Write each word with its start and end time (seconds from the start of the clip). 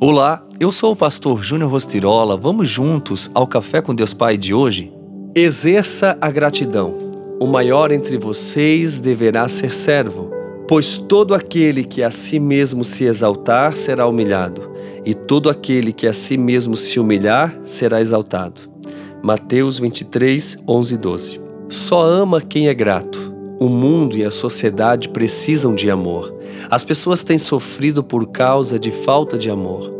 Olá, 0.00 0.46
eu 0.60 0.70
sou 0.70 0.92
o 0.92 0.96
pastor 0.96 1.42
Júnior 1.42 1.72
Rostirola. 1.72 2.36
Vamos 2.36 2.70
juntos 2.70 3.28
ao 3.34 3.48
Café 3.48 3.82
com 3.82 3.92
Deus 3.92 4.14
Pai 4.14 4.36
de 4.36 4.54
hoje? 4.54 4.92
Exerça 5.34 6.16
a 6.20 6.30
gratidão. 6.30 6.96
O 7.40 7.48
maior 7.48 7.90
entre 7.90 8.16
vocês 8.16 9.00
deverá 9.00 9.48
ser 9.48 9.74
servo, 9.74 10.30
pois 10.68 10.96
todo 10.96 11.34
aquele 11.34 11.82
que 11.82 12.04
a 12.04 12.12
si 12.12 12.38
mesmo 12.38 12.84
se 12.84 13.06
exaltar 13.06 13.72
será 13.72 14.06
humilhado, 14.06 14.70
e 15.04 15.14
todo 15.14 15.50
aquele 15.50 15.92
que 15.92 16.06
a 16.06 16.12
si 16.12 16.38
mesmo 16.38 16.76
se 16.76 17.00
humilhar 17.00 17.58
será 17.64 18.00
exaltado. 18.00 18.60
Mateus 19.20 19.80
23, 19.80 20.58
11 20.68 20.94
e 20.94 20.96
12. 20.96 21.40
Só 21.68 22.04
ama 22.04 22.40
quem 22.40 22.68
é 22.68 22.74
grato. 22.74 23.27
O 23.60 23.68
mundo 23.68 24.16
e 24.16 24.24
a 24.24 24.30
sociedade 24.30 25.08
precisam 25.08 25.74
de 25.74 25.90
amor. 25.90 26.32
As 26.70 26.84
pessoas 26.84 27.24
têm 27.24 27.38
sofrido 27.38 28.04
por 28.04 28.28
causa 28.28 28.78
de 28.78 28.92
falta 28.92 29.36
de 29.36 29.50
amor. 29.50 29.92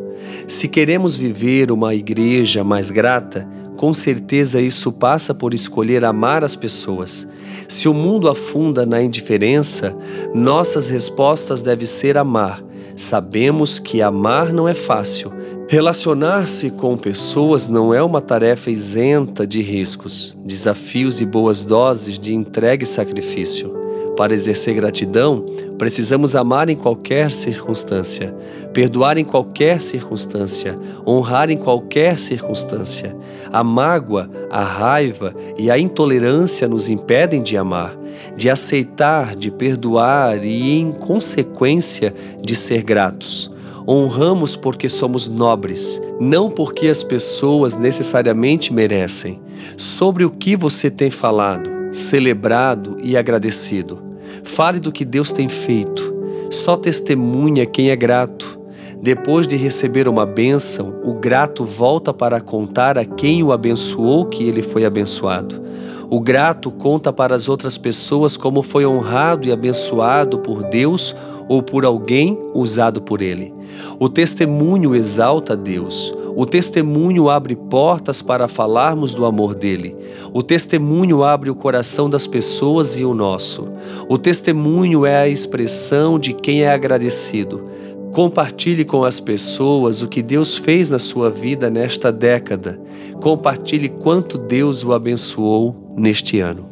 Se 0.47 0.69
queremos 0.69 1.17
viver 1.17 1.73
uma 1.73 1.93
igreja 1.93 2.63
mais 2.63 2.91
grata, 2.91 3.49
com 3.77 3.93
certeza 3.93 4.61
isso 4.61 4.93
passa 4.93 5.35
por 5.35 5.55
escolher 5.55 6.05
amar 6.05 6.45
as 6.45 6.55
pessoas. 6.55 7.27
Se 7.67 7.89
o 7.89 7.95
mundo 7.95 8.29
afunda 8.29 8.87
na 8.87 9.03
indiferença, 9.03 9.97
nossas 10.33 10.89
respostas 10.89 11.61
devem 11.61 11.87
ser 11.87 12.17
amar. 12.17 12.63
Sabemos 12.97 13.79
que 13.79 14.01
amar 14.01 14.53
não 14.53 14.69
é 14.69 14.75
fácil. 14.75 15.33
Relacionar-se 15.71 16.71
com 16.71 16.97
pessoas 16.97 17.69
não 17.69 17.93
é 17.93 18.03
uma 18.03 18.23
tarefa 18.23 18.71
isenta 18.71 19.47
de 19.47 19.61
riscos, 19.61 20.35
desafios 20.43 21.21
e 21.21 21.27
boas 21.27 21.63
doses 21.63 22.19
de 22.19 22.35
entrega 22.35 22.85
e 22.85 22.87
sacrifício. 22.87 23.77
Para 24.17 24.33
exercer 24.33 24.75
gratidão, 24.75 25.45
precisamos 25.77 26.35
amar 26.35 26.71
em 26.71 26.75
qualquer 26.75 27.31
circunstância, 27.31 28.35
perdoar 28.73 29.19
em 29.19 29.27
qualquer 29.27 29.83
circunstância, 29.83 30.75
honrar 31.07 31.51
em 31.51 31.59
qualquer 31.59 32.19
circunstância. 32.19 33.15
A 33.53 33.63
mágoa, 33.63 34.31
a 34.49 34.65
raiva 34.65 35.35
e 35.59 35.71
a 35.71 35.79
intolerância 35.79 36.67
nos 36.67 36.89
impedem 36.89 37.43
de 37.43 37.59
amar, 37.59 37.95
de 38.35 38.49
aceitar, 38.49 39.37
de 39.37 39.51
perdoar 39.51 40.43
e, 40.43 40.79
em 40.81 40.93
consequência, 40.93 42.15
de 42.41 42.57
ser 42.57 42.83
gratos. 42.83 43.58
Honramos 43.91 44.55
porque 44.55 44.87
somos 44.87 45.27
nobres, 45.29 45.99
não 46.21 46.51
porque 46.51 46.89
as 46.89 47.03
pessoas 47.03 47.75
necessariamente 47.75 48.71
merecem. 48.71 49.41
Sobre 49.79 50.27
o 50.27 50.31
que 50.31 50.55
você 50.55 50.91
tem 50.91 51.11
falado, 51.11 51.71
celebrado 51.91 52.99
e 53.03 53.17
agradecido. 53.17 53.99
Fale 54.45 54.79
do 54.79 54.93
que 54.93 55.07
Deus 55.07 55.33
tem 55.33 55.49
feito. 55.49 56.15
Só 56.51 56.77
testemunha 56.77 57.65
quem 57.65 57.89
é 57.89 57.97
grato. 57.97 58.61
Depois 59.01 59.47
de 59.47 59.57
receber 59.57 60.07
uma 60.07 60.27
bênção, 60.27 61.01
o 61.03 61.15
grato 61.15 61.65
volta 61.65 62.13
para 62.13 62.43
contar 62.43 62.99
a 62.99 63.07
quem 63.07 63.43
o 63.43 63.53
abençoou 63.53 64.27
que 64.27 64.45
ele 64.45 64.61
foi 64.61 64.85
abençoado. 64.85 65.63
O 66.11 66.21
grato 66.21 66.71
conta 66.71 67.11
para 67.11 67.35
as 67.35 67.49
outras 67.49 67.79
pessoas 67.79 68.37
como 68.37 68.63
foi 68.63 68.85
honrado 68.85 69.49
e 69.49 69.53
abençoado 69.53 70.39
por 70.41 70.63
Deus 70.65 71.17
ou 71.49 71.63
por 71.63 71.85
alguém 71.85 72.39
usado 72.55 73.01
por 73.01 73.23
ele. 73.23 73.53
O 73.99 74.09
testemunho 74.09 74.95
exalta 74.95 75.57
Deus. 75.57 76.15
O 76.37 76.47
testemunho 76.47 77.29
abre 77.29 77.57
portas 77.57 78.23
para 78.23 78.47
falarmos 78.47 79.15
do 79.15 79.25
amor 79.25 79.55
dele. 79.55 79.97
O 80.33 80.43
testemunho 80.43 81.25
abre 81.25 81.51
o 81.51 81.55
coração 81.55 82.09
das 82.09 82.27
pessoas 82.27 82.97
e 82.97 83.05
o 83.05 83.13
nosso. 83.13 83.67
O 84.09 84.17
testemunho 84.17 85.05
é 85.05 85.17
a 85.17 85.29
expressão 85.29 86.19
de 86.19 86.33
quem 86.33 86.63
é 86.63 86.71
agradecido. 86.71 87.65
Compartilhe 88.13 88.85
com 88.85 89.05
as 89.05 89.21
pessoas 89.21 90.01
o 90.03 90.09
que 90.09 90.23
Deus 90.23 90.57
fez 90.57 90.89
na 90.89 90.99
sua 90.99 91.29
vida 91.29 91.69
nesta 91.69 92.13
década. 92.13 92.81
Compartilhe 93.21 93.89
quanto 93.89 94.39
Deus 94.39 94.85
o 94.85 94.93
abençoou 94.93 95.95
neste 95.97 96.41
ano. 96.41 96.67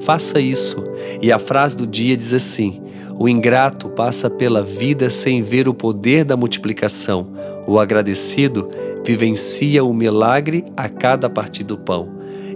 Faça 0.00 0.40
isso. 0.40 0.82
E 1.22 1.32
a 1.32 1.38
frase 1.38 1.76
do 1.76 1.86
dia 1.86 2.16
diz 2.16 2.32
assim: 2.34 2.82
o 3.18 3.28
ingrato 3.28 3.88
passa 3.88 4.28
pela 4.28 4.62
vida 4.62 5.08
sem 5.08 5.42
ver 5.42 5.68
o 5.68 5.74
poder 5.74 6.24
da 6.24 6.36
multiplicação. 6.36 7.28
O 7.66 7.78
agradecido 7.78 8.68
vivencia 9.04 9.84
o 9.84 9.92
milagre 9.92 10.64
a 10.76 10.88
cada 10.88 11.30
partir 11.30 11.64
do 11.64 11.78
pão. 11.78 12.08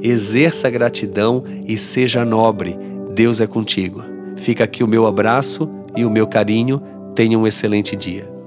Exerça 0.03 0.69
a 0.69 0.71
gratidão 0.71 1.45
e 1.67 1.77
seja 1.77 2.25
nobre. 2.25 2.79
Deus 3.15 3.41
é 3.41 3.47
contigo. 3.47 4.03
Fica 4.37 4.65
aqui 4.65 4.83
o 4.83 4.89
meu 4.89 5.07
abraço 5.07 5.69
e 5.97 6.05
o 6.05 6.11
meu 6.11 6.27
carinho. 6.27 6.83
Tenha 7.15 7.39
um 7.39 7.47
excelente 7.47 7.97
dia. 7.97 8.38